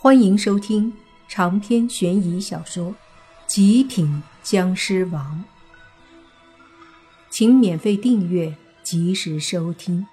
[0.00, 0.96] 欢迎收听
[1.26, 2.92] 长篇悬疑小说
[3.48, 5.44] 《极品僵尸王》，
[7.28, 10.06] 请免费订阅，及时收听。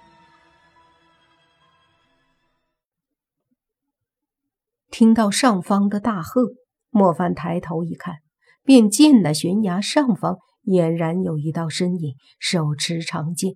[4.90, 6.42] 听到上方的大喝，
[6.90, 8.16] 莫凡抬头一看，
[8.64, 13.54] 便见那悬崖上方俨然有一道身影，手持长剑。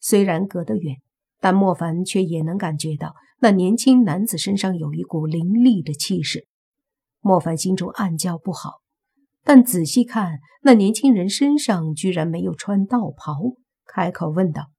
[0.00, 0.96] 虽然隔得远，
[1.40, 3.12] 但莫凡却也能感觉到。
[3.40, 6.48] 那年轻男子身上有一股凌厉的气势，
[7.20, 8.80] 莫凡心中暗叫不好。
[9.44, 13.54] 但仔细看，那年轻人身上居然没有穿道袍，
[13.86, 14.72] 开口问道：“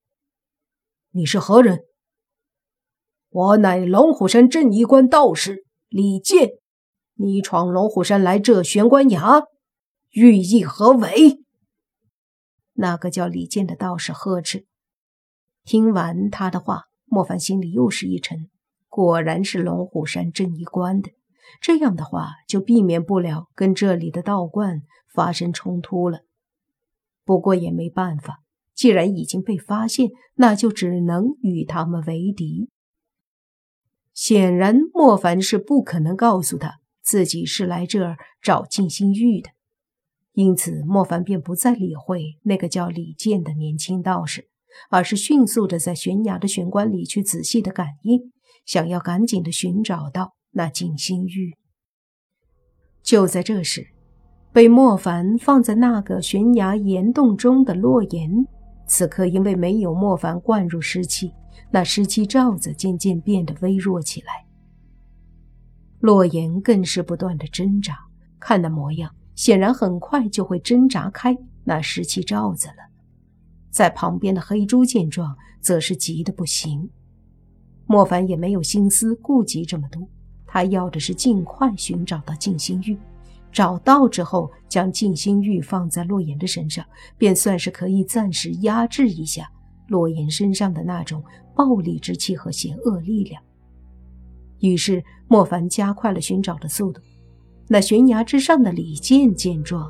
[1.11, 1.85] 你是何人
[3.31, 6.49] ？”“我乃龙虎山镇医关道士李健，
[7.13, 9.43] 你闯龙虎山来这玄关崖，
[10.09, 11.45] 寓意何为？”
[12.75, 14.65] 那个叫李健的道士呵斥。
[15.63, 16.83] 听完他的话。
[17.11, 18.51] 莫凡心里又是一沉，
[18.89, 21.11] 果然是龙虎山镇一关的。
[21.61, 24.81] 这样的话，就避免不了跟这里的道观
[25.13, 26.21] 发生冲突了。
[27.23, 28.41] 不过也没办法，
[28.73, 32.69] 既然已经被发现，那就只能与他们为敌。
[34.13, 39.51] 显然，莫凡是不可能告诉他自己是来这儿找静心玉的，
[40.33, 44.49] 因此莫凡便不再理会那个叫李健的年轻道士。
[44.91, 48.31] 而是迅速的在悬崖的玄关里去仔细的感应，
[48.69, 51.57] 想要赶紧的寻找到那静心玉。
[53.01, 53.87] 就在这时，
[54.53, 58.29] 被莫凡放在那个悬崖岩洞中的洛言，
[58.85, 61.33] 此刻因为没有莫凡灌入湿气，
[61.71, 64.45] 那湿气罩子渐渐变得微弱起来。
[65.99, 67.97] 洛言更是不断的挣扎，
[68.39, 72.87] 看那模样，显然很快就会挣扎开那湿气罩子了。
[73.71, 76.87] 在旁边的黑猪见状，则是急得不行。
[77.91, 80.07] 莫凡也没有心思顾及这么多，
[80.45, 82.95] 他要的是尽快寻找到静心玉。
[83.51, 86.85] 找到之后，将静心玉放在洛言的身上，
[87.17, 89.49] 便算是可以暂时压制一下
[89.87, 91.23] 洛言身上的那种
[91.55, 93.41] 暴力之气和邪恶力量。
[94.59, 97.01] 于是，莫凡加快了寻找的速度。
[97.67, 99.89] 那悬崖之上的李健见状，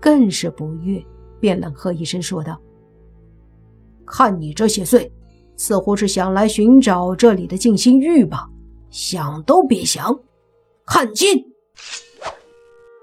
[0.00, 1.04] 更是不悦，
[1.38, 2.58] 便冷喝一声说道。
[4.06, 5.12] 看你这些岁，
[5.58, 8.48] 似乎是想来寻找这里的静心玉吧？
[8.88, 10.18] 想都别想，
[10.86, 11.44] 看剑！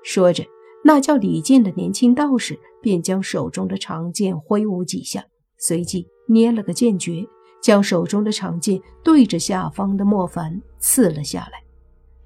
[0.04, 0.44] 说着，
[0.84, 5.24] 那叫李健的年轻道士便将手中的长剑挥舞几下，
[5.60, 7.24] 随即捏了个剑诀，
[7.62, 11.62] 将手中的长剑对着下方的莫凡刺了下来。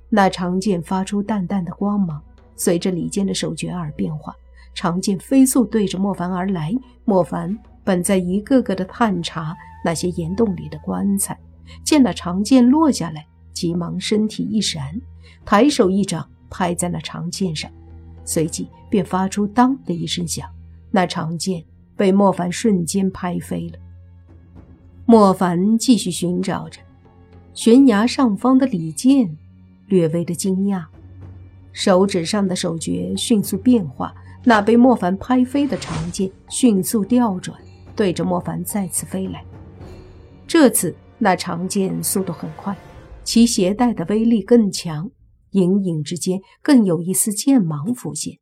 [0.09, 2.21] 那长剑发出淡淡的光芒，
[2.55, 4.33] 随着李健的手诀而变化，
[4.73, 6.73] 长剑飞速对着莫凡而来。
[7.03, 7.57] 莫凡。
[7.83, 11.39] 本在一个个的探查那些岩洞里的棺材，
[11.83, 14.99] 见那长剑落下来，急忙身体一闪，
[15.45, 17.69] 抬手一掌拍在那长剑上，
[18.25, 20.49] 随即便发出“当”的一声响，
[20.91, 21.63] 那长剑
[21.95, 23.79] 被莫凡瞬间拍飞了。
[25.05, 26.79] 莫凡继续寻找着
[27.53, 29.35] 悬崖上方的李健，
[29.87, 30.85] 略微的惊讶，
[31.71, 34.13] 手指上的手诀迅速变化，
[34.43, 37.59] 那被莫凡拍飞的长剑迅速调转。
[37.99, 39.43] 对着莫凡再次飞来，
[40.47, 42.73] 这次那长剑速度很快，
[43.25, 45.11] 其携带的威力更强，
[45.49, 48.39] 隐隐之间更有一丝剑芒浮现。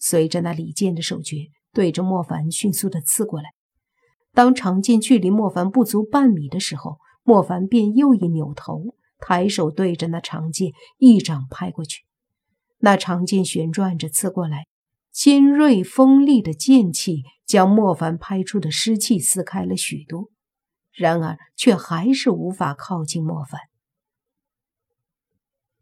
[0.00, 1.36] 随着那李健的手诀
[1.72, 3.50] 对着莫凡迅速的刺过来，
[4.34, 12.02] 当长剑距离莫凡不足半米的时候，莫凡便又一扭头，抬手对着那长剑一掌拍过去。
[12.78, 14.66] 那长剑旋转着刺过来。
[15.16, 20.28] 尖锐锋利的剑气将莫凡拍出的湿气撕开了许多，
[20.92, 23.58] 然而却还是无法靠近莫凡。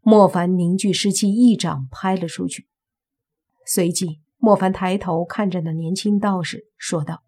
[0.02, 2.68] 莫凡凝聚湿气，一掌拍了出去。
[3.66, 7.24] 随即，莫凡抬头看着那年轻道士，说道：“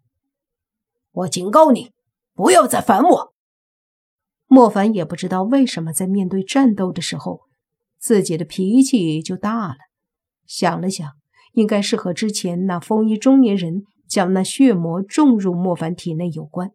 [1.11, 1.91] 我警告你，
[2.33, 3.33] 不要再烦我。”
[4.47, 7.41] 莫凡也不知道为什么在面对战斗的时候，
[7.99, 9.75] 自己的脾气就大了。
[10.45, 11.17] 想了想。
[11.57, 16.69] 应该是和之前那风衣中年人将那血魔种入莫凡体内有关，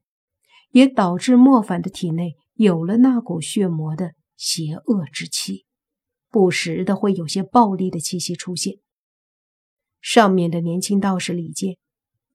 [0.72, 5.66] 也导致莫凡的体内有了那股血魔的邪恶之气，
[6.28, 8.78] 不时的会有些暴力的气息出现。
[10.00, 11.76] 上面的年轻道士李健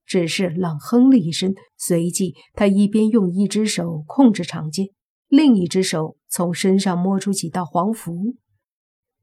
[0.06, 4.86] 只是冷哼了一声，随即他一边用一只手控制长剑，
[5.28, 8.36] 另一只手从身上摸出几道黄符，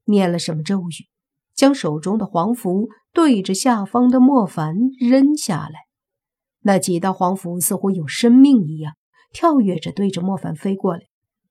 [0.03, 1.14] 念了什么咒语。
[1.55, 5.85] 将手中的黄符对着下方的莫凡扔下来，
[6.61, 8.93] 那几道黄符似乎有生命一样，
[9.31, 11.01] 跳跃着对着莫凡飞过来，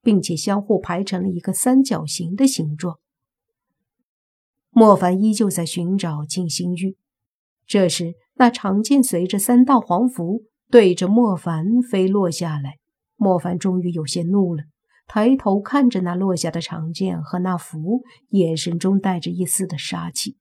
[0.03, 2.99] 并且相互排成了一个三角形的形状，
[4.71, 6.97] 莫凡依旧在寻找静心玉。
[7.67, 12.75] 这时，那长剑随着三道黄符对着莫凡飞落下来。
[13.17, 14.65] 莫凡终于有些怒了，
[15.07, 20.37] 抬头看着那落下的长剑和那符，眼神中带着一丝的杀气。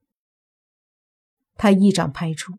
[1.55, 2.53] 他一掌拍出，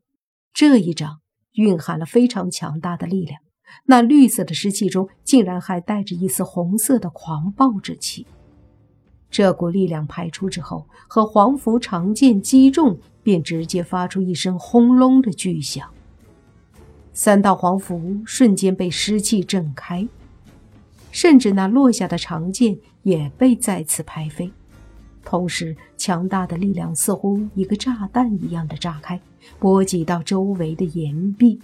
[0.53, 1.21] 这一掌
[1.55, 3.41] 蕴含了非常强大的力量。
[3.87, 8.27] 那绿色的湿气中，竟然还带着一丝红色的狂暴之气。
[9.31, 15.91] 这股力量排出之后，和黄符长剑击中，便直接发出一声轰隆的巨响。
[17.13, 20.07] 三道黄符瞬间被湿气震开，
[21.15, 24.51] 甚至那落下的长剑也被再次拍飞。
[25.25, 29.19] 同时，强大的力量似乎一个炸弹一样的炸开，
[29.61, 31.61] 波及到周围的岩壁，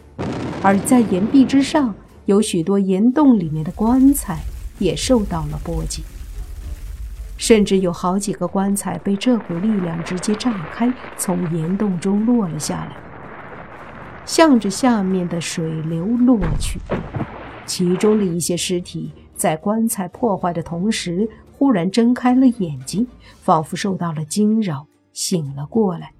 [0.62, 1.92] 而在岩壁之上，
[2.26, 4.38] 有许多岩洞里面的棺材
[4.78, 6.04] 也受到了波及。
[7.36, 12.96] 甚至有好几个棺材被这股力量直接炸开，从岩洞中落了下来，
[14.24, 16.78] 向着下面的水流落去。
[17.66, 21.26] 其中的一些尸体在棺材破坏的同时，
[21.56, 23.06] 忽然睁开了眼睛，
[23.40, 26.12] 仿佛受到了惊扰，醒了过来。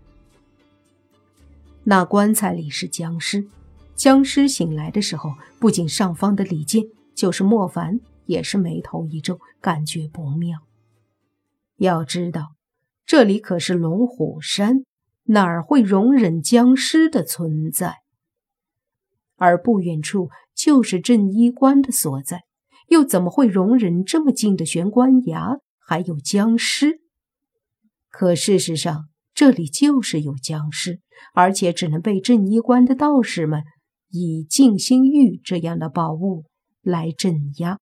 [1.85, 3.47] 那棺材里是僵尸，
[3.95, 6.85] 僵尸醒来的时候，不仅上方的李健，
[7.15, 10.61] 就是莫凡也是眉头一皱，感觉不妙。
[11.77, 12.55] 要知道，
[13.05, 14.85] 这里可是龙虎山，
[15.25, 17.99] 哪儿会容忍僵尸的存在？
[19.37, 22.45] 而不远处就是镇医官的所在，
[22.91, 27.01] 又怎么会容忍这么近的玄关崖还有僵尸？
[28.09, 31.01] 可事实上，这里就是有僵尸，
[31.33, 33.63] 而且只能被镇衣关的道士们
[34.09, 36.47] 以静心玉这样的宝物
[36.83, 37.79] 来镇压，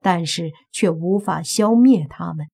[0.00, 2.46] 但是却无法消灭他们。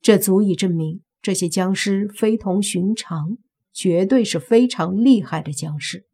[0.00, 3.36] 这足以证明这些僵尸非同寻常，
[3.74, 6.06] 绝对是非常厉害的僵尸。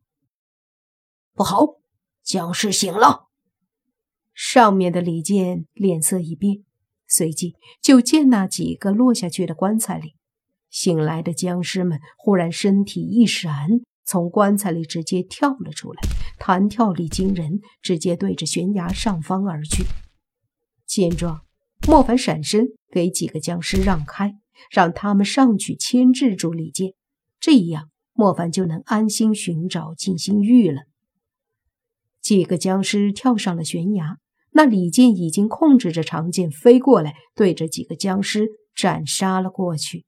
[1.33, 1.77] 不好，
[2.25, 3.29] 僵尸醒了！
[4.35, 6.65] 上面的李健脸色一变，
[7.07, 10.15] 随即就见那几个落下去的棺材里，
[10.71, 13.69] 醒来的僵尸们忽然身体一闪，
[14.05, 16.03] 从棺材里直接跳了出来，
[16.39, 19.85] 弹跳力惊人，直接对着悬崖上方而去。
[20.87, 21.43] 见状。
[21.87, 24.39] 莫凡闪身，给几个僵尸让开，
[24.71, 26.95] 让他们上去牵制住李健，
[27.39, 30.85] 这样莫凡就能安心寻找静心玉了。
[32.23, 34.17] 几个僵尸跳上了悬崖，
[34.57, 40.05] 那李靖已经控制着长剑飞过来，对着几个僵尸斩杀了过去，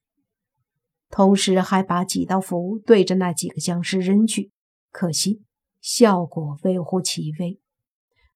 [1.11, 4.53] 同时还把几道符对着那几个僵尸扔去，
[4.93, 5.43] 可惜
[5.81, 7.59] 效果微乎其微。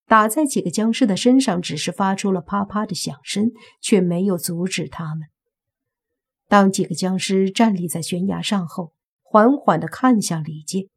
[0.05, 5.29] 打在几个僵尸的身上，只是发出了啪啪的响声，却没有阻止他们。
[6.49, 8.91] 当几个僵尸站立在悬崖上后，
[9.21, 10.89] 缓缓地看向李靖，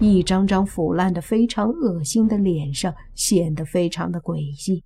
[0.00, 4.82] 一张张腐烂的、非常恶心的脸上显得非常的诡异。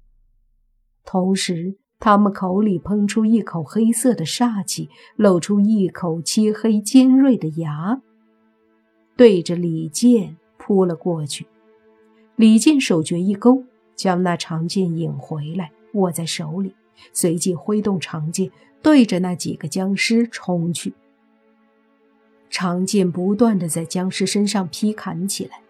[1.04, 8.02] 同时，他们口里喷出一口黑色的煞气，露出一口漆黑尖锐的牙，
[9.16, 11.46] 对着李健扑了过去。
[12.34, 13.64] 李健手诀一勾，
[13.94, 16.74] 将那长剑引回来，握在手里，
[17.14, 18.50] 随即挥动长剑，
[18.82, 20.92] 对着那几个僵尸冲去。
[22.48, 25.60] 长剑不断的在僵尸身上劈砍起来，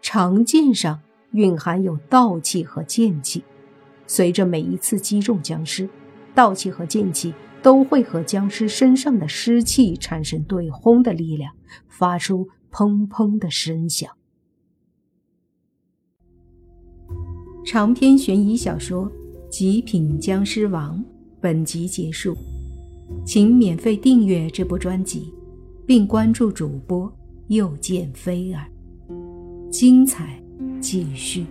[0.00, 1.00] 长剑上
[1.32, 3.42] 蕴含有道气和剑气，
[4.06, 5.88] 随着每一次击中僵尸，
[6.34, 11.52] 道气和剑气都会和僵尸身上的湿气产生对轰的力量，
[11.88, 14.10] 发出砰砰的声响。
[17.64, 19.10] 长篇悬疑小说
[19.48, 20.98] 《极品僵尸王》
[21.40, 22.36] 本集结束，
[23.26, 25.32] 请免费订阅这部专辑，
[25.86, 27.10] 并关注主播
[27.46, 28.66] 又见菲儿，
[29.70, 30.42] 精彩
[30.80, 31.46] 继续。